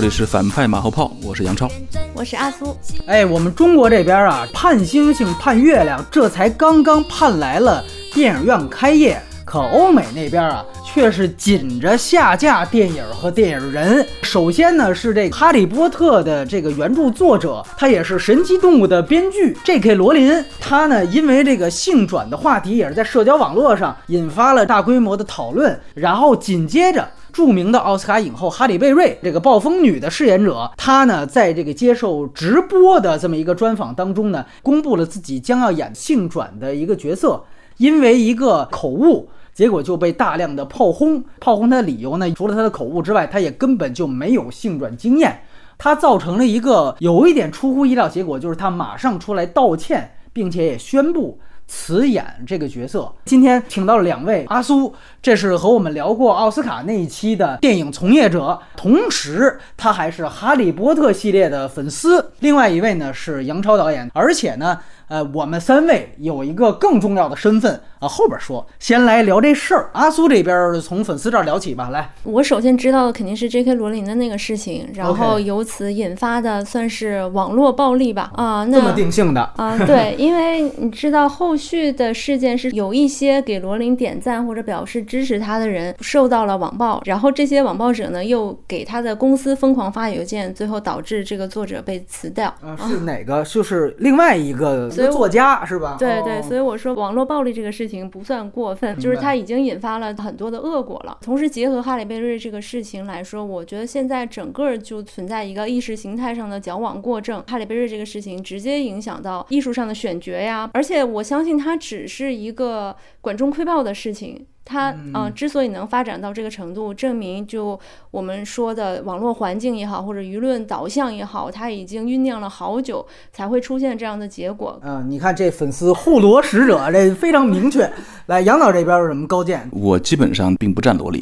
[0.00, 1.68] 这里是反派马后炮，我是杨超。
[2.14, 2.74] 我是阿苏。
[3.06, 7.84] 哎，我们中国这边啊，盼星星盼月亮，这才刚刚盼来了
[8.14, 9.20] 电影院开业。
[9.44, 14.04] 可欧美那边啊，却是紧着下架电影和电影人。
[14.22, 19.94] 首先呢，是这《哈利波特》的这个原著作者，他也是《神奇动物》的编剧 J.K.
[19.94, 20.44] 罗琳。
[20.58, 25.78] 他呢，因为这个性转的话题，也是在社交网络上引发了大规模的讨论。
[25.94, 37.44] 然后紧接着，著名的奥斯卡影后哈里贝瑞这个暴风女的饰演者，她呢，在这个接受直播的这么一个专访当中呢，公布了自己将要演性转的一个角色，
[37.76, 39.28] 因为一个口误。
[39.52, 45.42] 结果就被大量的炮轰，炮轰他的理由呢，除了他的口误之外，他也根本就没有性转经验。
[45.76, 53.10] 他造成了一个有一点出乎意料结果，就是他马上出来道歉，并且也宣布辞演这个角色。
[53.24, 62.32] 今天请到了两位阿苏，这是和我们聊过奥斯卡那一期的电影从业者，同时他还是哈利波特系列的粉丝。
[62.40, 64.78] 另外一位呢是杨超导演，而且呢。
[65.10, 69.90] 呃，我们三位有一个更重要的身份啊，后边说，先来聊这事儿。
[69.92, 72.12] 阿苏这边从粉丝这儿聊起吧，来。
[72.22, 73.74] 我首先知道的肯定是 J.K.
[73.74, 78.30] 罗琳的那个事情，然后由此引发的算是网络暴力吧？
[78.36, 79.76] 啊，那这么定性的啊？
[79.84, 92.46] 对，因为你知道后续的事件是有一些给罗琳点赞或者表示支持他的人受到了网暴，然后这些网暴者呢又给他的公司疯狂发邮件，最后导致这个作者被辞掉。
[92.62, 93.42] 啊，是哪个？
[93.42, 94.88] 就是另外一个。
[95.08, 95.96] 作家是吧？
[95.98, 101.18] 对对，所以我说网络暴力这个事情不算过分，就是它已经引发了很多的恶果了。
[101.20, 107.42] 同时结合哈里贝瑞这个事情来说，我觉得现在整个就存在一个意识形态上的矫枉过正。
[107.46, 114.46] 哈里贝瑞这个事情直接影响到艺术上的选角呀，而且我相信它只是一个管中窥豹的事情。
[114.64, 117.78] 它嗯，之所以能发展到这个程度，证明就
[118.10, 124.78] 我们说的网络环境也好，或者舆论导向也好，它已经酝酿了好久，才会出现这样的结果。
[124.84, 127.90] 嗯，你看这粉丝护罗使者，这非常明确。
[128.26, 129.68] 来，杨导这边有什么高见？
[129.72, 131.20] 我基本上并不站罗琳，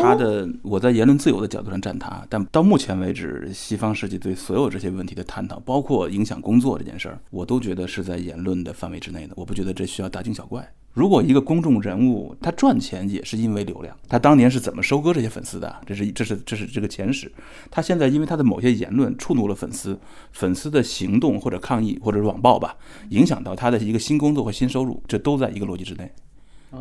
[0.00, 9.34] 他的我在言论自由的角度上站他，但到目前为止，西方世界对所有这些问题的探讨，包括影响工作这件事儿，我都觉得是在言论的范围之内的。
[9.36, 10.66] 我不觉得这需要大惊小怪。
[10.96, 15.76] 如果一个公众人物他赚钱也是因为流量，他当年是怎么收割这些粉丝的？
[15.84, 17.30] 这是这是这是这个前史。
[17.70, 20.00] 他现在因为他的某些言论触怒了粉丝，
[20.32, 22.74] 粉丝的行动或者抗议或者网暴吧，
[23.10, 26.10] 影响到他的一个新工作或新收入，这都在一个逻辑之内。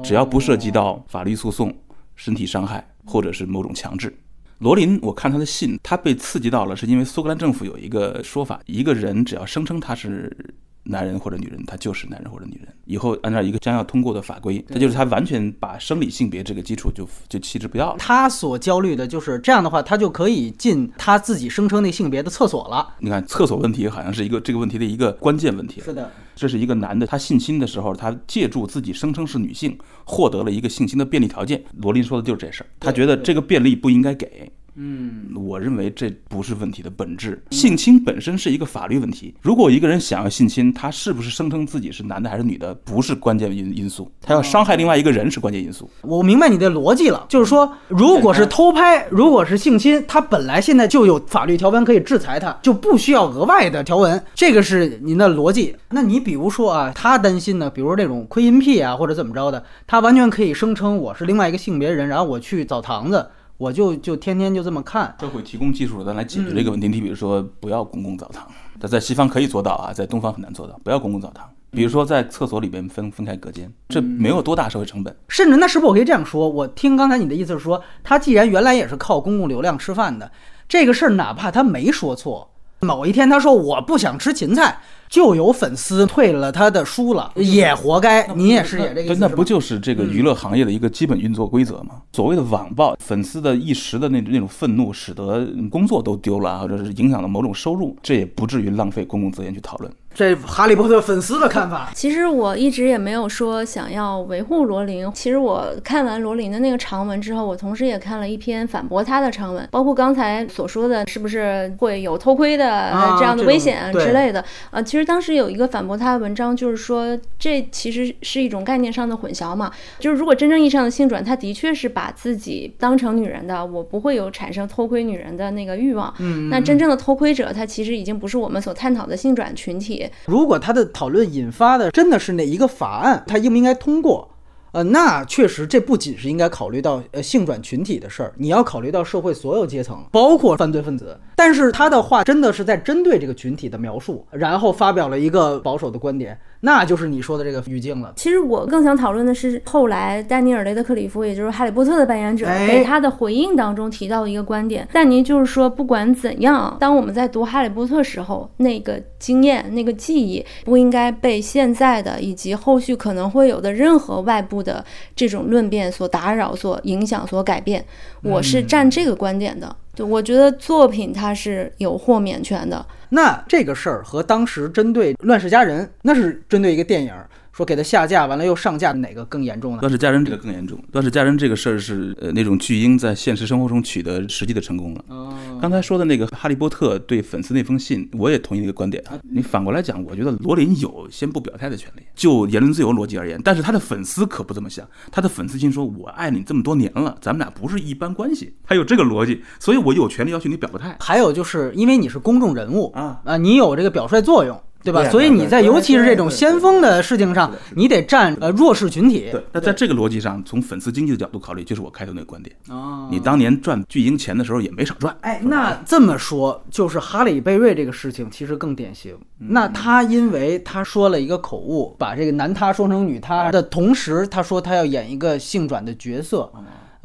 [0.02, 1.76] 只要不涉及到法律诉讼、
[2.16, 4.18] 身体伤害或者是某种强制。
[4.60, 10.56] 罗琳，我看他的信，他被刺激到了，是因为苏格兰政府有一个说法：一个人只要声称他是。
[10.86, 12.68] 男人或者女人，他就是男人或者女人。
[12.86, 17.98] 以后按照一个将要通过的法规，他就是他完全把生理性别这个基础就就弃之不要了。
[17.98, 22.96] 他所焦虑的就是这样的话，他就可以进他自己声称那性别的厕所了。
[23.00, 25.82] 你看，厕所问题好像是一个这个问题的一个关键问题。
[25.82, 31.64] 是的，这是一个男的，他性侵的时候，他借助自己声称是女性，获得了一个性侵的便利条件。
[31.78, 34.52] 罗琳说的就是这事儿，他觉得这个便利不应该给。
[34.78, 37.42] 嗯，我认为这不是问题的本质。
[37.52, 39.34] 性侵本身是一个法律问题。
[39.42, 44.12] 如果一个人想要性侵，他是不是声称自己是男的还是女的，不是关键因因素。
[44.22, 45.90] 他要伤害另外一个人是关键因素。
[46.02, 54.22] 我明白你的逻辑了，就是说，如果是偷拍，如果是性侵，他本来现在就有法律条文可以制裁他，就不需要额外的条文。
[54.34, 55.74] 这个是您的逻辑。
[55.92, 63.26] 那你比如说啊，他担心呢，比如这种窥阴癖啊，或者怎么着的，他完全可以声称我是另外一个性别人，然后我去澡堂子。
[63.58, 66.88] 我就就天天就这么看，社会提供技术咱来解决这个问题。
[66.88, 68.46] 你比如说，不要公共澡堂，
[68.80, 70.80] 但在西方可以做到啊，在东方很难做到。
[70.84, 75.16] 不要公共澡堂，比如说在厕所里边分分开隔间，这没有多大社会成本。
[75.30, 76.50] 甚至那是不是我可以这样说？
[76.50, 80.30] 我听刚才你的意思是说，他既然原来也是靠公共流量吃饭的，
[80.68, 82.55] 这个事儿哪怕他没说错，
[82.86, 84.78] 某一天他说我不想吃芹菜。
[85.08, 88.26] 就有粉丝退了他的书了，也活该。
[88.34, 92.02] 你也是也这个意思那不就是这个娱乐行业的一个基本运作规则吗？
[92.14, 99.90] 所谓的网暴，粉丝的一时的那那种愤怒，使得工作都丢了，或者是影响了某种收入，这也不至于浪费公共资源去讨论。
[100.16, 105.12] 这哈利波特粉丝的看法，其实我一直也没有说想要维护罗琳。
[105.14, 114.42] 其实我看完罗琳的那个长文之后，我同时也看了一篇反驳他的长文，包括刚才所说的是不是会有偷窥的这样的危险之类的。
[114.72, 119.70] 呃，其实当时有一个反驳他的文章，就是说这其实是一种概念上的混淆嘛。
[120.00, 126.14] 就是如果真正意义上的性转，他的确是把自己当成女人的，我不会有产生偷窥女人的那个欲望。
[126.20, 130.04] 嗯，那真正的偷窥者，他其实已经不是我们所探讨的性转群体。
[130.26, 134.30] 如果他的讨论引发的真的是哪一个法案，他应不应该通过？
[134.72, 141.18] 呃，那确实这不仅是应该考虑到呃性转群体的事儿，你要考虑到社会所有阶层，包括犯罪分子。
[141.36, 146.38] 但是他的话真的是在针对这个群体的描述，然后发表了一个保守的观点。
[146.62, 148.14] 那就是你说的这个语境了。
[148.16, 154.88] 其实我更想讨论的是，后来丹尼尔·雷德克里夫，也就是哈利波特的扮演者，给他的回应当中提到的一个观点。
[154.92, 164.84] 但您就是说，不管怎样，当我们在读哈利波特时候，那个经验、那个记忆，不应该被现在的以及后续可能会有的任何外部的
[165.16, 167.86] 这种论辩所打扰、所影响、所改变。
[168.24, 169.76] 我是站这个观点的。
[169.96, 172.86] 对我觉得作品它是有豁免权的。
[173.10, 177.14] 那这个事儿和当时针对《乱世佳人》，那是针对一个电影。
[177.56, 179.78] 说给他下架完了又上架，哪个更严重呢？
[179.80, 180.78] 乱世佳人这个更严重。
[180.92, 185.06] 乱世佳人这个事儿是呃那种巨婴在现实生活中取得实际的成功了。
[185.08, 185.34] 哦。
[185.62, 189.18] 刚才说的那个哈利波特对粉丝那封信，我也同意那个观点啊。
[189.32, 193.40] 你反过来讲，我觉得罗琳有先不表态的权利，就言论自由逻辑而言。
[193.42, 200.98] 但是他的粉丝可不这么想，他的粉丝心说：“我爱你这么多年了，咱们俩不是一般关系。”他有这个逻辑，所以我有权利要求你表个态。
[201.00, 204.62] 还有就是因为你是公众人物啊啊，你有这个表率作用。
[204.86, 205.10] 对吧？
[205.10, 209.30] 所以你在尤其是这种先锋的事情上，你得站呃弱势群体。
[209.32, 212.56] 对，那在这个逻辑上，从粉丝经济的角度考虑，就是我开头那个观点。
[212.70, 215.18] 哦，你当年赚巨婴钱的时候也没少赚。
[215.22, 219.18] 哎，那这么说，就是哈里贝瑞这个事情其实更典型。
[219.40, 226.52] 那他因为他说了一个口误，把这个男他说成女他的同时，他说他要演一个性转的角色。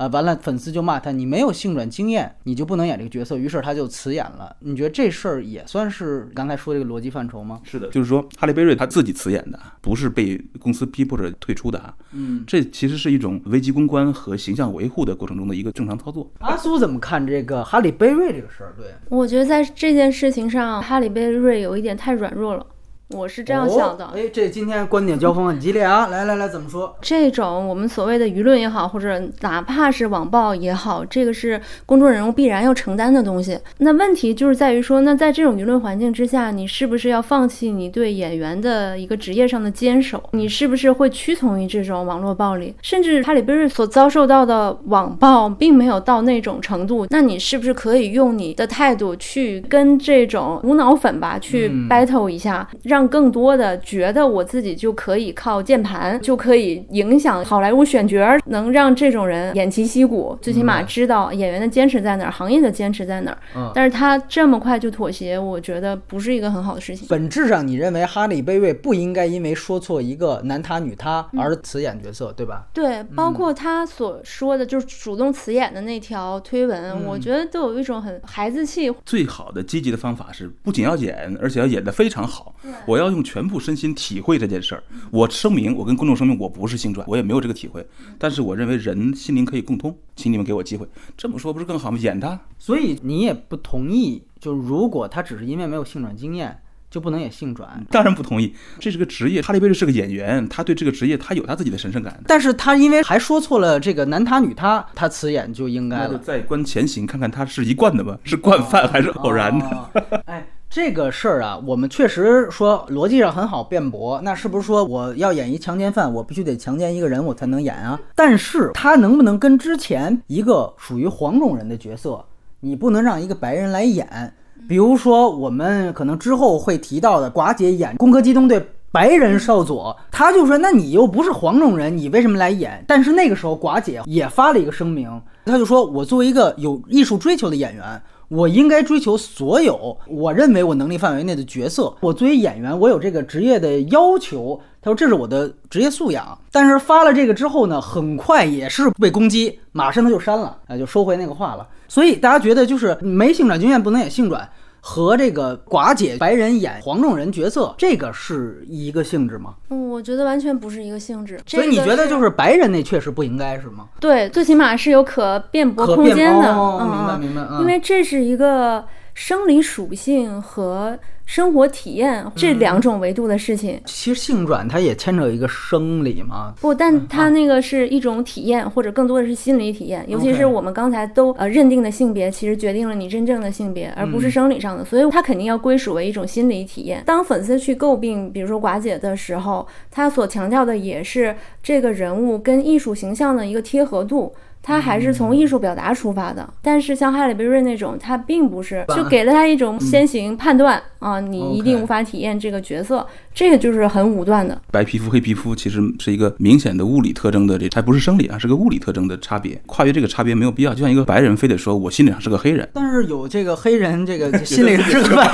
[0.01, 3.37] 啊，完了，粉丝就骂他，你没有性转经验，你就不能演这个角色。
[3.37, 4.57] 于是他就辞演了。
[4.61, 7.61] 你觉得这事儿也算是刚才说这个逻辑范畴吗？
[7.65, 11.95] 是的，就是说哈利贝瑞他自己辞演的，不是被公司逼迫着退出的啊。
[12.13, 16.33] 嗯，这其实是一种危机公关和形象维护的过程中的一个正常操作。
[16.39, 18.73] 阿苏怎么看这个哈利贝瑞这个事儿？
[18.79, 22.65] 对我觉得在这件事情上，哈利贝瑞有一点太软弱了。
[23.11, 26.07] 我是这样想的，哎，这今天观点交锋很激烈啊！
[26.07, 26.95] 来来来，怎么说？
[27.01, 33.59] 这种我们所谓的舆论也好，或者哪怕是网暴也好，这个是公众人物必然要承担的东西。
[33.79, 40.23] 那问题就是在于说，那在这种舆论环境之下，你是不是要放弃你对演员的一个职业上的坚守？
[40.31, 42.73] 你是不是会屈从于这种网络暴力？
[42.81, 53.00] 甚至哈里贝瑞所遭受到的网暴并没有到那种程度，那你是不是可以用你的态度去跟这种无脑粉吧去 battle 一下，让？
[53.01, 63.39] 让更多的觉得我自己就可以靠键盘就可以影响好莱坞选角，能让这种人偃旗息鼓，最起码知道演员的坚持在哪儿，行业的坚持在哪儿。
[63.57, 67.09] 嗯，但是他这么快就妥协，我觉得不是一个很好的事情。
[67.09, 72.67] 本质上，你认为哈利贝瑞不应该因为说错一个男他女他而辞演角色，对吧？
[72.75, 78.93] 对，包括他所说的就是主动辞演的那条推文，我觉得都有一种很孩子气。
[79.07, 82.55] 最好的积极的方法是，不仅要演，而且要演得非常好。
[82.91, 84.83] 我要用全部身心体会这件事儿。
[85.13, 87.87] 我声明，我跟公众声明，我不是性转，我也没有这个体会。
[88.19, 90.85] 但是我认为人心灵可以共通，请你们给我机会。
[91.17, 91.99] 这么说不是更好吗？
[92.01, 92.41] 演他。
[92.59, 96.61] 所以你也不同意，就如果他只是因为没有性转经验，
[96.91, 97.87] 就不能演性转？
[97.93, 98.53] 当然不同意。
[98.81, 102.21] 这是个职业，哈利贝瑞是个演员，他对这个职业他有他自己的神圣感。
[102.27, 106.19] 但是他因为还说错了这个男他女他，他辞演就应该了。
[106.19, 108.19] 再观前行，看看他是一贯的吗？
[108.25, 110.23] 是惯犯还是偶然的？
[110.27, 110.45] 哎。
[110.71, 114.21] 这个事儿啊，我们确实说逻辑上很好辩驳。
[114.23, 117.99] 那是不是说我要演一强奸犯，我必须得强奸一个人，我才能演啊？
[118.15, 122.25] 但是他能不能跟之前一个属于黄种人的角色，
[122.61, 124.33] 你不能让一个白人来演？
[124.69, 128.61] 比如说我们可能之后会提到的寡姐演《攻壳机动队》
[128.93, 132.85] 白人少佐，他就说：那你又不是黄种人，你为什么来演？
[132.87, 138.01] 但是那个时候寡姐也发了一个声明，他就说我作为一个有艺术追求的演员。
[138.31, 141.93] 我应该追求所有我认为我能力范围内的角色。
[142.01, 144.61] 我作为演员，我有这个职业的要求。
[144.81, 146.39] 他说这是我的职业素养。
[146.53, 151.67] 但是发了这个之后呢，很快也是被攻击，马上他就删了，啊，就收回那个话了。
[151.89, 154.49] 所以大家觉得就是没性转经验不能演性转。
[154.81, 159.55] 和这个寡姐白人演黄种人角色，这个是一个性质吗？
[159.69, 161.39] 嗯，我觉得完全不是一个性质。
[161.47, 163.89] 所以你觉得就是白人那确实不应该是吗？
[164.01, 166.53] 对，最起码是有可辩驳空间的。
[166.85, 167.43] 明白明白。
[167.61, 168.85] 因为这是一个
[169.21, 170.99] 生理属性和。
[171.27, 176.53] 生活体验这两种维度的事情，其实性转它也牵扯一个生理嘛。
[176.61, 180.05] 不，但它那个是一种体验，或者更多的是心理体验。
[180.09, 184.85] 尤其是我们刚才都呃认定的性别，其实决定了你真正的性别，而不是生理上的。
[184.85, 187.01] 所以它肯定要归属为一种心理体验。
[187.07, 194.35] 当粉丝去诟病，比如说寡姐的时候，他所强调的也是这个人物跟艺术形象的一个贴合度。
[194.63, 204.61] 他还是从艺术表达出发的，但是像哈利·贝瑞那种，他并不是，就给了他一种先行判断啊，你一定无法体验这个角色，这个就是很武断的。
[204.71, 209.61] 白皮肤黑皮肤其实是一个明显的物理特征的，这还不是生理啊，是个物理特征的差别。
[209.67, 215.33] 跨越这个差别没有必要，就像一个白人非得说我心理上是个黑人，但是有这个黑人这个 心理上是个白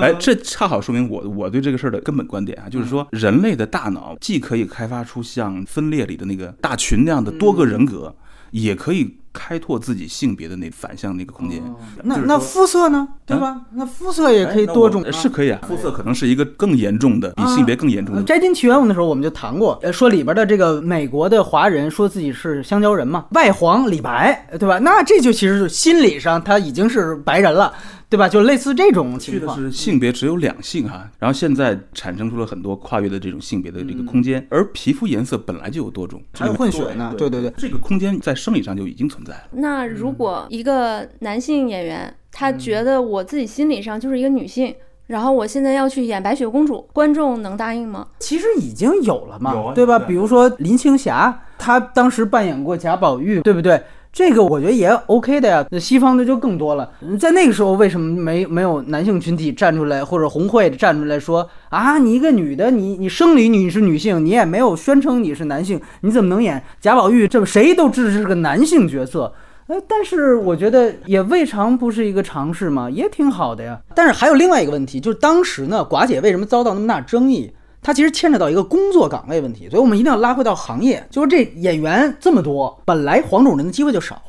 [0.00, 8.16] 哎，这恰好说明我我对这个事儿的根本观点啊，就是说人类的大脑既可以开发出像分裂里的那个大群那样的多个人格，
[8.50, 9.18] 也可以。
[9.38, 11.62] 开拓自己性别的那反向那个空间，
[12.02, 13.06] 那那肤色呢？
[13.24, 13.60] 对吧？
[13.74, 15.60] 那肤色也可以多种，是可以啊。
[15.68, 18.22] 肤色可能是一个更严重的，比性别更严重的。
[18.24, 24.78] 摘金奇缘的时候我们就谈过，说里边的这个美国的华人说自己是香蕉人嘛，外黄里白，对吧？
[24.78, 27.72] 那这就其实是心理上他已经是白人了。
[28.10, 28.28] 对吧？
[28.28, 37.14] 就类似这种情况，是性别只有两性哈，然后现在产生出了很多跨越的这种性别的这个空间，而皮肤颜色本来就有多种，还有混血呢。
[37.18, 39.42] 对对对，这个空间在生理上就已经存在了。
[39.52, 44.74] 那如果一个男性演员，他觉得我自己心理上就是一个女性，
[45.08, 48.06] 然后我现在要去演白雪公主，观众能答应吗？
[48.20, 49.98] 其实已经有了嘛，对吧？
[49.98, 53.82] 比如说林青霞，她当时扮演过贾宝玉，对不对？
[54.18, 56.90] 这个我觉得也 OK 的呀，那西方的就更多了。
[57.20, 67.28] 在那个时候，为什么没没有男性群体站出来，或者红会站出来说啊，你一个女的，你你生理你是女性，你也没有宣称你是男性，你怎么能演贾宝玉？
[67.28, 69.32] 这谁都支持是个男性角色。
[69.68, 73.78] 哎，但是我觉得也未尝不是一个尝试嘛，也挺好的呀。
[73.94, 77.52] 但是还有另外一个问题，就是当时呢，寡姐为什么遭到那么大争议？
[77.80, 81.06] 它其实牵扯到一个工作岗位问题，所以我们一定要拉回到行业。
[81.10, 84.20] 就是这演员这么多，本来黄种人的机会就少，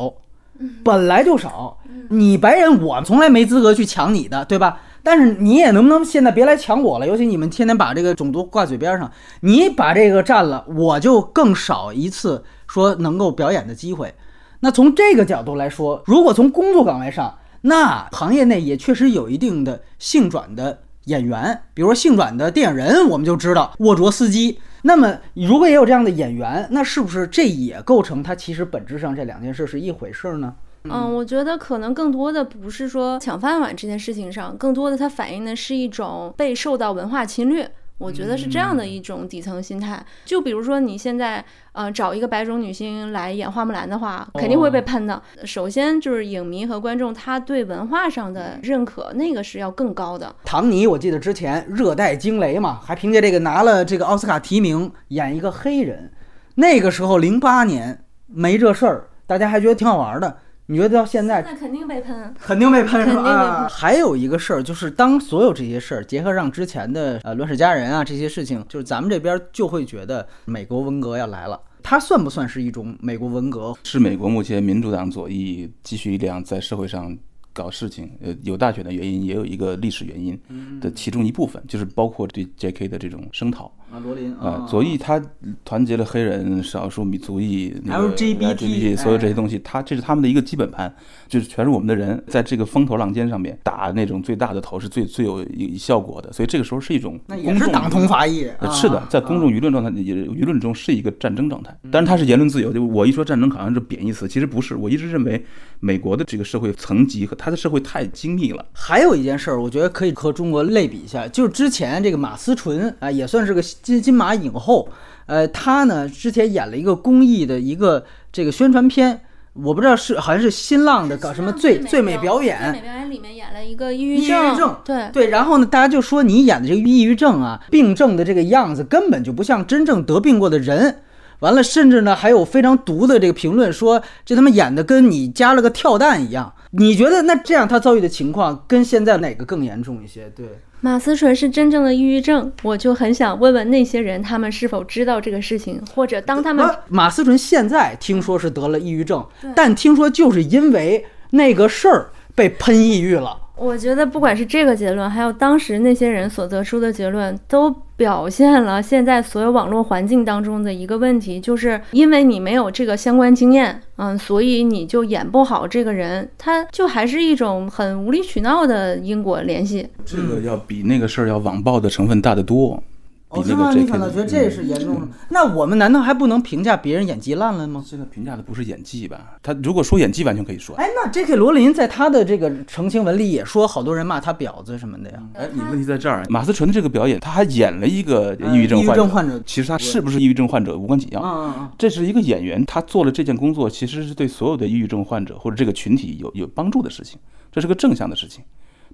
[0.84, 1.78] 本来就少。
[2.10, 4.82] 你白人，我从来没资格去抢你的，对吧？
[5.04, 7.08] 但是你也能不能现在别来抢我了？
[7.08, 14.14] 尤其你们天天把这个种族挂嘴边上，你把这个占了，我就更少一次说能够表演的机会。
[14.60, 20.80] 那从这个角度来说，如果从工作岗位上，那行业内也确实有一定的性转的。
[21.10, 24.60] 演员，比如说性转的电影人，我们就知道沃卓斯基。
[24.84, 30.56] 那么，如果也有这样的演员，那是不是这也构成他其实本质上这两件事是一回事呢？
[30.86, 37.70] 嗯，我觉得可能更多的不是说抢饭碗这件事情上，更多的它反映的是一种被受到文化侵略。
[38.00, 45.22] 我觉得是这样的一种底层心态，就比如说你现在呃找一个白种女星来演花木兰的话，肯定会被喷的。
[45.44, 50.34] 首先就是影迷和观众他对文化上的认可，那个是要更高的。
[50.46, 56.12] 唐尼，我记得之前《热带惊雷》嘛，还凭借这个拿了这个奥斯卡提名，演一个黑人。
[56.56, 60.38] 那个时候零八年没这事儿，大家还觉得挺好玩的。
[60.72, 63.68] 你觉得到现在，那肯定被喷，肯定被喷是吧？
[63.68, 71.60] 还有一个事儿，就是当所有这些事儿结合上之前的呃乱世佳人啊这些事情，就是咱们这边就会觉得美国文革要来了。
[71.82, 73.76] 它算不算是一种美国文革？
[73.84, 77.18] 是美国目前民主党左翼积蓄力量在社会上。
[77.52, 80.40] 搞事情，呃，有大选的原因，也有一个历史原因
[80.80, 82.88] 的其中一部分，就是包括对 J.K.
[82.88, 85.20] 的这种声讨啊，罗琳啊，左翼他
[85.66, 90.94] 团结了黑人、少数民族裔、LGBT 所有这些东西，他这是他们的一个基本盘，
[91.28, 95.44] 就是全是我们的人，在这个风头浪尖上面打那种最大的头是最最有
[95.76, 105.44] 效果的，所以这个时候是一种那也是党同伐异，是的，在公众舆论状态也舆论中是一个战争状态，但是它是言论自由，就我一说战争好像是贬义词，其实不是，我一直认为
[105.80, 108.64] 美国的这个社会层级和他的社会太精密了。
[108.72, 114.90] 还有一件事儿，我觉得可以和中国类比一下，就是之前这个马思纯啊，也算是个金金马影后。
[115.26, 119.22] 呃，她呢之前演了一个公益的一个这个宣传片，
[119.54, 125.28] 我不知道是好像是新浪的搞什么最最美表演，最美表演里面演了一个抑郁症，对对。
[125.28, 131.02] 然后呢，大家就说你演的这个抑郁症啊，病症的这个样子根本就不像真正得病过的人。
[131.40, 136.54] 完了，甚至呢还有非常毒的这个评论，说这他妈演的跟你加了个跳蛋一样。
[136.72, 140.32] 你觉得那这样他遭遇的情况跟现在哪个更严重一些？
[140.36, 140.46] 对，
[140.82, 153.36] 马思纯是真正的抑郁症，我就很想问问那些人，他们是否知道这个事情，或者当他们马思纯现在听说是得了抑郁症，但听说就是因为那个事儿被喷抑郁了。
[153.60, 169.88] 我觉得不管是这个结论，还有当时那些人所得出的结论，都表现了现在所有网络环境当中的一个问题，就是因为你没有这个相关经验，嗯，所以你就演不好这个人，他就还是一种很无理取闹的因果联系。
[170.06, 172.82] 这个要比那个事儿要网暴的成分大得多。
[173.30, 173.72] 哦，是吗？
[173.76, 175.08] 你可能觉得这是严重的。
[175.30, 177.84] 那我们难道还不能评价别人演技烂了吗？
[177.86, 179.36] 现在评价的不是演技吧？
[179.44, 180.76] 他如果说演技，完全可以说。
[180.78, 181.36] 哎，那 J.K.
[181.36, 185.24] 罗琳在他的这个澄清文里也说，好多人骂他婊子什么的呀。
[185.36, 186.26] 哎，你问题在这儿。
[186.28, 189.40] 马思纯的这个表演，他还演了一个抑郁症患者。
[189.46, 191.22] 其实他是不是抑郁症患者无关紧要。
[191.22, 191.72] 嗯嗯嗯。
[191.78, 197.20] 这是一个演员，他做了这件工作，其实是对所有的抑郁症患者或者这个群体有有帮助的事情，
[197.52, 198.44] 这是个正向的事情。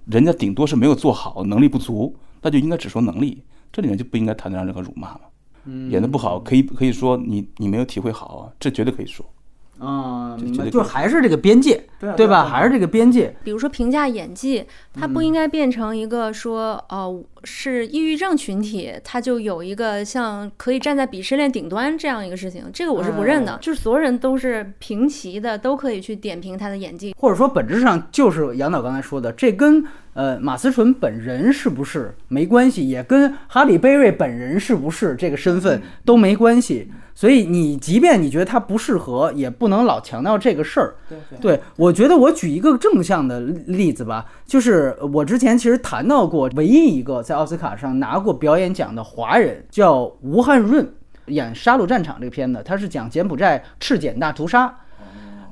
[0.04, 3.42] 人家顶多是没有做好，能力不足，那就应该只说能力，
[3.76, 5.20] 这里面就不应该谈得上任何辱骂嘛。
[5.90, 9.22] 演的不好，可以可以说你你没有体会好，这绝对可以说。
[9.78, 12.48] 啊，明白，这这就还是这个边界，对吧？
[12.48, 13.36] 还是这个边界。
[13.44, 14.64] 比如说评价演技，
[14.94, 23.56] 它不应该变成一个说，呃，是抑郁症群体，他就有一个像可以站在鄙视链顶端这样一个事情，这个我是不认的。
[23.62, 29.84] 就是所有人都是平齐的，都可以去点评他的演技，或者说本质上就是杨导刚才说的，这跟
[30.14, 36.90] 呃马思纯本人是不是没关系，也跟哈里贝瑞本人是不是这个身份都没关系。
[37.14, 40.96] 所以你即便你觉得他不适合，也不能老强调这个事儿。
[41.40, 50.88] 对，我觉得我举一个正向的例子吧，就是我之前其实谈到过，唯一一个在奥斯卡上拿过表演奖的华人叫吴汉润，
[51.26, 54.74] 演《杀戮战场》这个片子，他是讲柬埔寨赤柬大屠杀。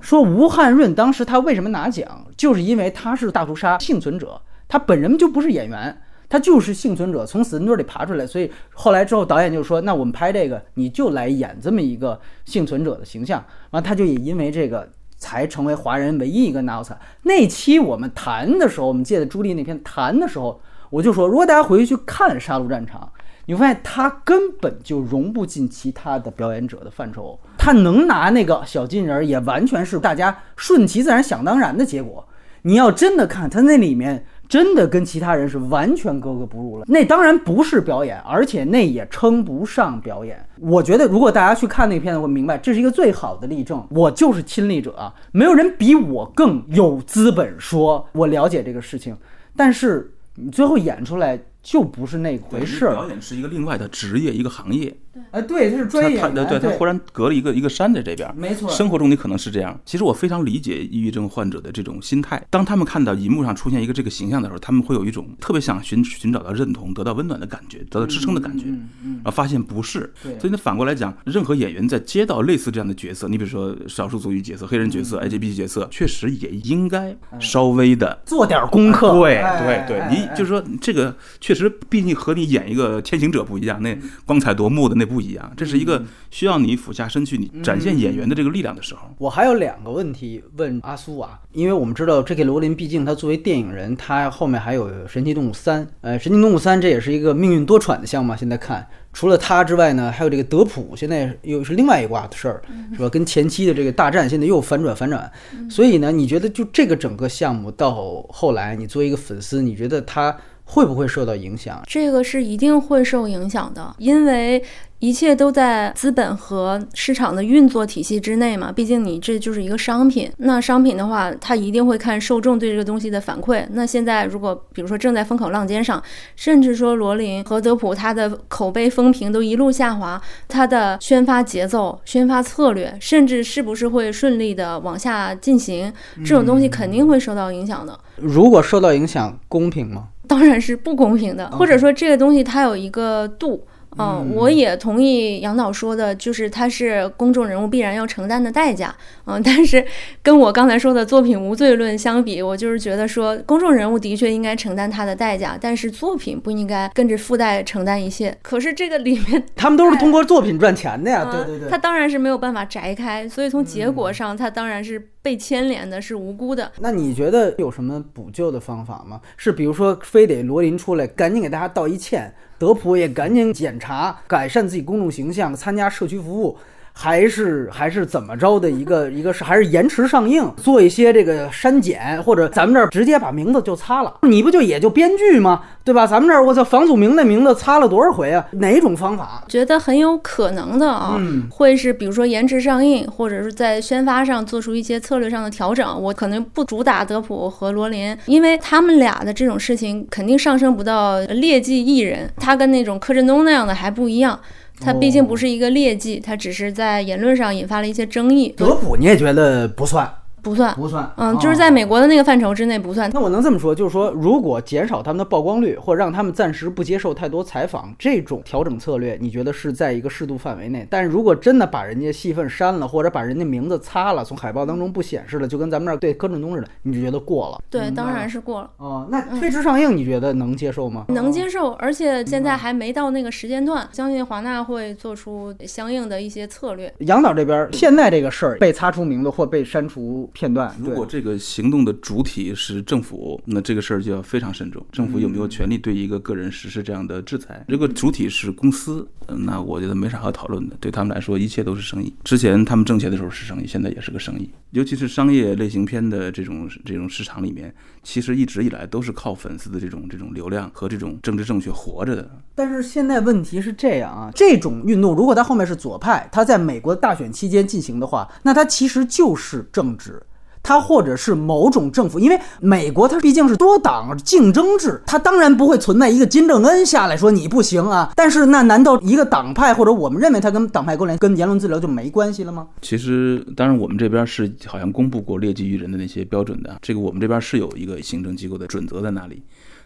[0.00, 6.00] 说吴汉润当时他为什么拿奖，就是因为他是大屠杀幸存者，他本人就不是演员。
[6.26, 16.98] 他就是幸存者，从死人堆里爬出来，所以后来之后导演就说：“那我们拍这个，你就来演这么一个幸存者的形象。”完，他就也因为这个才成为华人唯一一个拿奥斯卡。
[17.22, 20.60] 那期我们谈的时候，我们借的朱莉那篇谈的时候，
[20.94, 23.00] 我就说，如果大家回去看《杀戮战场》，
[23.46, 27.36] 你会发现他根本就融不进其他的表演者的范畴。
[27.58, 32.24] 他能拿那个小金人，也完全是大家顺其自然、想当然的结果。
[32.62, 34.24] 你要真的看他那里面。
[34.46, 36.84] 真的跟其他人是完全格格不入了。
[36.86, 40.46] 那当然不是表演，而且那也称不上表演。
[40.60, 43.84] 我觉得，如果大家去看那片子，会明白这是一个最好的例证。
[43.88, 49.16] 我就是亲历者啊，没有人比我更有资本说我了解这个事情。
[49.56, 52.92] 但是你最后演出来就不是那回事儿。
[52.92, 54.94] 表演是一个另外的职业，一个行业。
[55.30, 56.18] 哎，对，他是专业。
[56.18, 58.68] 他他对他忽然隔了一个一个山在这边，没错。
[58.70, 59.78] 生活中你可能是这样。
[59.84, 62.42] 其实我非常理解抑郁症患者的这种心态。
[62.50, 68.66] 当他们看到荧幕上出现一个这个形象的时候，他们会有一种特别想寻寻找到认同、得到温暖的感觉，得到支撑的感觉。
[68.66, 69.14] 嗯嗯。
[69.16, 70.12] 然后发现不是。
[70.38, 79.12] 所以呢，反过来讲，任何演员在接到类似这样的角色，你比如说少数族裔角色、黑人角色、LGBT 角色，确实也应该稍微的做点功课。
[79.14, 85.84] 对对对，你就是说这个确实，毕竟和你演一个天行者不一样，那光彩夺目的那不一样，这是一。
[85.84, 92.42] 一个需要你俯下身去，你展现演员的这个力量的时候，我还有两个问题问阿苏啊，因为我们知道 J.K.
[92.44, 98.34] 罗琳，毕竟他作为电影人，他后面还有《神奇动物三》，呃，《神奇动物三》这也是一个命运多舛的项目。
[98.34, 102.62] 现在看，除了他之外呢，还有这个德普，现在又是另外一挂的事儿，
[102.94, 103.08] 是吧？
[103.10, 105.30] 跟前期的这个大战，现在又反转反转。
[105.68, 111.82] 所以呢，你觉得就这个整个项目到后来，你作为一个粉丝，你觉得他会不会受到影响？
[111.86, 114.62] 这个是一定会受影响的，因为。
[115.00, 120.32] 一切都在资本和市场的运作体系之内嘛，毕竟你这就是一个商品。
[120.38, 123.66] 那商品的话，它一定会看受众对这个东西的反馈。
[123.72, 126.02] 那现在如果比如说正在风口浪尖上，
[126.36, 135.92] 甚至说罗琳和德普他的口碑风评都一路下滑，他的宣发节奏、宣发策略，甚至是不是会顺利的往下进行，
[136.24, 137.98] 这种东西肯定会受到影响的。
[138.16, 140.08] 如果受到影响，公平吗？
[140.26, 143.66] 当然是不公平的，或者说这个东西它有一个度。
[143.96, 148.92] 嗯，我也同意杨导说的，就是他是公众人物必然要承担的代价。
[149.24, 149.86] 嗯， 但是
[150.20, 158.36] 跟我刚才说的作品无罪论相比，我就是觉得说，公众人物的确应该承担他的代价，但是作品不应该跟着附带承担一切。
[158.42, 161.70] 可是这个里面， 他们都是通过作品赚钱的呀，对对对。
[161.70, 166.70] 他当然是没有办法摘开，所以从结果上，他当然是被牵连的，是无辜的。
[166.78, 169.18] 那你觉得有什么补救的方法吗？
[169.38, 172.30] 是比如说，非得罗琳出来赶紧给大家道一歉？
[172.58, 176.58] 德普也赶紧检查、改善自己公众形象，参加社区服务。
[176.96, 185.62] 还是还是怎么着的一个 一个是还是延迟上映，做一些这个删减，或者咱们这儿直接把名字就擦了，你不就也就编剧吗？
[185.84, 186.06] 对吧？
[186.06, 188.42] 咱们这儿我操，房祖名那名字擦了多少回啊？
[188.52, 189.44] 哪种方法？
[189.48, 196.00] 觉得很有可能的啊，会是比如说延迟上映，或者是在宣发上做出一些策略上的调整。
[196.00, 204.40] 我可能不主打德普和罗琳，因为他们俩的这种事情肯定上升不到劣迹艺人，他跟那种柯震东那样的还不一样。
[204.80, 208.52] 他毕竟不是一个劣迹，他只是在言论上引发了一些争议。
[208.56, 210.12] 德普你也觉得不算？
[210.44, 213.10] 不算，不算，嗯，就是在美国的那个范畴之内不算。
[213.14, 220.86] 那我能这么说，就是说，如果减少他们的曝光率，或者让他们暂时不接受太多采访，这种调整策略，你觉得是在一个适度范围内？
[220.90, 227.62] 但是如果真的把人家戏份删了，或者把人家名字擦了，从海报当中不显示了，就跟咱们这儿对柯震东似的，你就觉得过了？
[227.70, 228.70] 对，当然是过了。
[228.76, 231.06] 哦，那推迟上映，你觉得能接受吗？
[231.08, 236.92] 能接受，而且现在还没到那个时间段，相信华纳会做出相应的一些策略。
[236.98, 240.76] 杨导这边现在这个事儿被擦出名字或被删除片段。
[240.78, 244.84] 如果这个行动的主体是政府，那这个事儿就要非常慎重。
[244.92, 247.64] 政府有没有权利对一个个人实施这样的制裁？
[247.68, 250.76] 如果主体是公司，那我觉得没啥好讨论的。
[250.80, 252.12] 对他们来说，一切都是生意。
[252.24, 254.50] 之前他们挣钱的时候是生意，现在也是个生意。
[254.72, 262.28] 尤其是商业类型片的这种这种市场里面，其实一直以来都是靠粉丝的这种这种流量和这种政治正确活着的。
[262.56, 270.20] 但是现在问题是这样啊，这种运动如果它后面是左派，它在美国大选期间进行的话，那它其实就是政治。
[270.64, 278.10] 他或者是某种政府，因为美国它毕竟是多党竞争制，它当然不会存在一个金正恩下来说你不行啊。
[278.16, 282.66] 但是那难道一个党派或者我们认为他跟党派勾连、跟言论自由就没关系了吗？
[282.82, 289.42] 其实，当然我们这边是好像公布过劣迹于人的那些标准的，这个我们这边是有一个行政机构的准则在那里。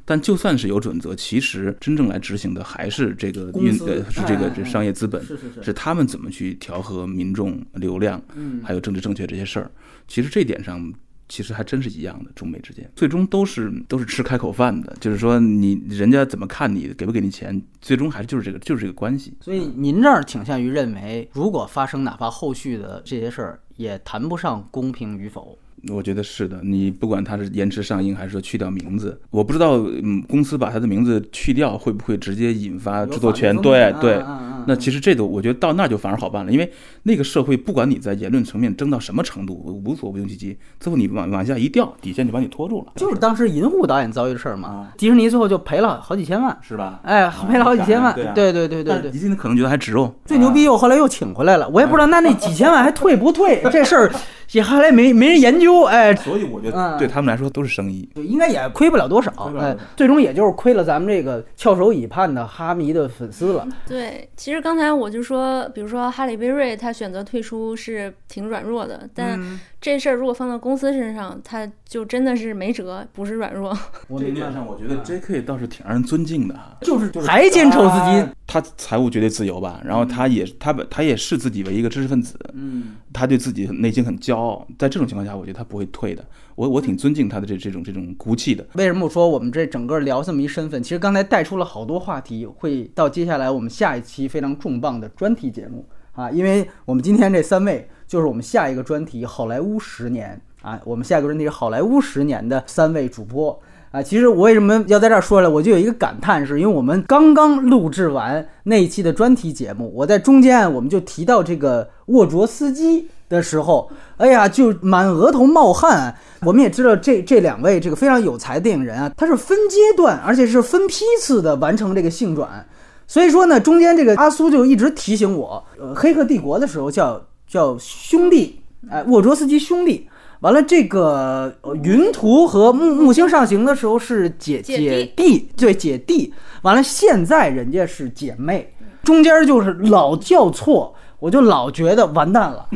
[0.09, 9.71] 但就算是有准则，其实真正来执行的还是这个运呃是这个这商业资本，是是是，是他们怎么去调和民众流量，嗯，还有政治正确这些事儿。
[10.09, 10.91] 其实这点上。
[11.31, 19.35] 其实还真是一样的，中美之间最终都是都是吃开口饭的，就是说你人家怎么看你，给不给你钱，最终还是就是这个就是这个关系。
[19.43, 25.59] 所以您这儿倾向于认为，如果发生哪怕后续的这些事儿，也谈不上公平与否。
[25.93, 33.57] 我觉得是的，你不管它是延迟上映还是说去掉名字，我不知道，嗯，公司把它的名字去掉会不会直接引发著作权？
[33.63, 34.23] 对对。
[34.69, 36.71] 那其实这个我觉得到那就反而好办了，因为
[37.05, 42.93] 那个社会不管你在言论层面争到什么程度，无所不用其极，最后你往往下一掉，底线就把你拖住了。
[42.97, 47.01] 就是当时银护导演遭遇的事儿嘛，迪士尼最后就赔了好几千万，是吧？
[47.03, 48.15] 哎，赔了好几千万。
[48.15, 49.11] 对对对对对。
[49.11, 50.15] 迪士尼可能觉得还值哦。
[50.27, 54.13] 最牛逼又后来又请回来了，我也不知道那那几千万还退不退 这事儿。
[54.53, 63.69] 也后来没没人研究，哎， 所以我觉得对他们来说都是生意，对，应该也亏不了多少，哎，最终也就是亏了咱们这个翘首以盼的哈迷的粉丝了。
[63.87, 69.39] 对，其实刚才我就说，比如说哈里贝瑞他选择退出是挺软弱的，但
[69.81, 73.77] 这事儿如果放到公司身上，他就真的是没辙，不是软弱。
[74.09, 75.43] 我这点上，我觉得 J.K.
[75.43, 86.25] 倒是挺让人尊敬的哈，就是还坚守自己，他财务绝对自由吧，然后他也他本他也视自己为一个知识分子，嗯，他对自己内心很骄傲，在这种情况下，我觉得他不会退的。
[86.59, 88.67] 我我挺尊敬他的这这种这种骨气的。
[88.75, 90.83] 为什么我说我们这整个聊这么一身份？
[90.83, 103.57] 其实刚才带出了好多话题，会到接下来我们下一期非常重磅的专题节目啊，因为我们今天这三位就是我们下一个专题《好莱坞十年》啊，我们下一个专题是《好莱坞十年》的三位主播
[103.93, 104.03] 啊。
[104.03, 105.49] 其实我为什么要在这儿说呢？
[105.49, 113.07] 我就有一个感叹，是因为我们刚刚录制完那一期的专题节目，我在中间我们就提到这个沃卓斯基。
[113.29, 116.17] 的时候，哎呀，就满额头冒汗。
[116.43, 122.67] 我们也知道，这这两位这个非常有才的电影人啊，他是分阶段，而且是分批次的完成这个性转。
[123.07, 128.61] 所以说呢，中间这个阿苏就一直提醒我，呃，《黑客帝国》的时候叫叫兄弟，
[128.91, 130.09] 哎，沃卓斯基兄弟。
[130.41, 136.33] 完了，这个云图和木木星上行的时候是姐姐弟，对姐弟。
[136.63, 140.95] 完了，现在人家是姐妹，中间就是老叫错。
[141.19, 142.67] 我就老觉得完蛋了，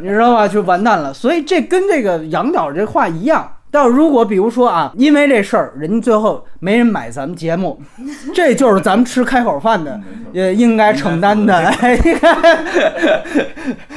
[0.00, 0.46] 你知道吧？
[0.46, 1.12] 就完蛋了。
[1.14, 3.50] 所以这跟这个杨导这话一样。
[3.72, 7.80] 但如果比如说啊，因为这事儿，人家最后没人买咱们节目，
[8.34, 9.98] 这就是咱们吃开口饭的，
[10.30, 11.56] 也应该承担的。
[11.56, 12.36] 哎，你看，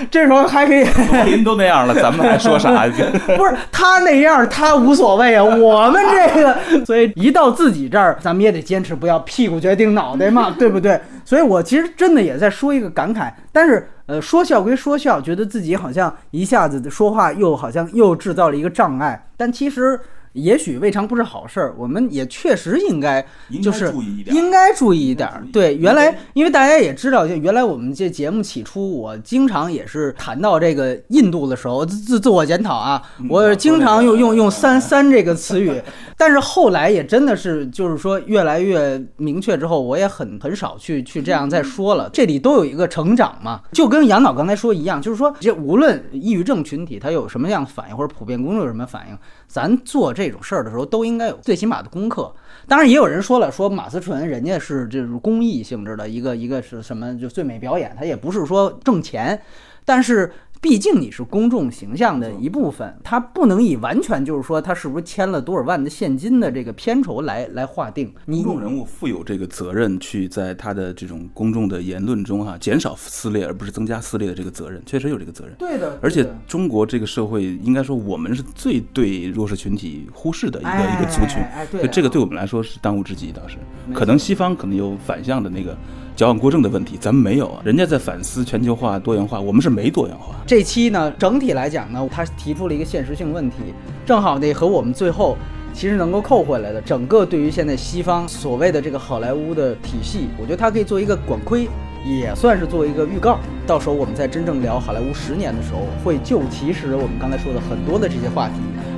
[0.10, 0.86] 这时候还可以。
[1.26, 2.88] 您都那样了，咱们还说啥？
[3.36, 5.44] 不是他那样，他无所谓啊。
[5.44, 6.58] 我们这个，
[6.88, 10.98] 所以一到自己这儿，咱们也得坚持，不要屁股决定脑袋嘛，对不对？
[11.26, 13.90] 所以我其实真的也在说一个感慨，但是。
[14.08, 20.00] 呃，说笑归说笑，觉得自己好像一下子说话又好像又制造了一个障碍，但其实。
[20.36, 23.26] 也许未尝不是好事儿，我们也确实应该
[23.64, 23.90] 就是
[24.26, 25.30] 应该注意一点。
[25.54, 35.82] 对，原来因为大家也知道，就原来我们这节目起初，我经常也是谈到这个印度的时候，自自我检讨啊，我经常用用用“三 三”这个词语，
[36.18, 42.10] 但是后来也真的是就是说越来越明确之后，我也很很少去去这样再说了。
[42.14, 49.18] 这里都有一个成长嘛，就跟杨导刚才说一样，就是说这无论抑郁症群体他有什么样的反应，或者普遍公众有什么反应。
[49.48, 52.34] 咱做这种事儿的时候，都应该有最起码的功课。
[52.68, 59.42] 当然，也有人说了，说马思纯人家是这种公益性质的一个一个是什么，就最美表演，他也不是说挣钱，
[59.84, 60.32] 但是。
[60.62, 68.12] 毕竟你是公众形象的一部分，他不能以完全就是说他是不是签了多少万的现金的这个片酬来来划定。
[68.26, 75.54] 公众人物负有这个责任，去在他的这种公众的言论中哈，减少撕裂而不是增加撕裂的这个责任，确实有这个责任。
[75.60, 76.00] 对的。
[76.02, 81.88] 而且中国这个社会，应该说我们是最对弱势群体忽视的一个一个族群，哎，对。
[81.90, 83.58] 这个对我们来说是当务之急，倒是。
[83.94, 85.78] 可能西方可能有反向的那个。
[86.16, 87.62] 矫枉过正的问题，咱们没有啊。
[87.66, 90.34] 人家在反思全球化、多元化，我们是没多元化。
[90.48, 93.58] 这期呢，整体来讲呢，他提出了一个现实性问题，
[94.06, 95.38] 正好呢和我们最后
[95.74, 101.68] 其实能够扣回来的，整个对于现在西方所谓的这个好莱坞的体系，我觉得它可以做一个管窥，
[102.06, 103.38] 也算是做一个预告。
[103.68, 108.54] 到时候我们在真正聊好莱坞十年的时候，会就其实我们刚才说的很多的这些话题，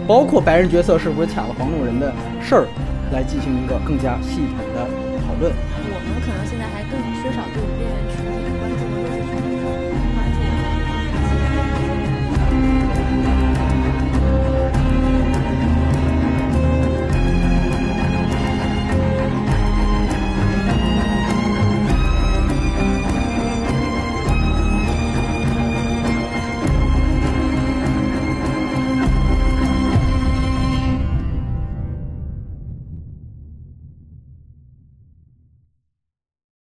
[0.07, 2.67] 包括白人角色是不是抢了黄种人的事儿，
[3.11, 4.85] 来进行一个更加系统的
[5.25, 5.51] 讨论。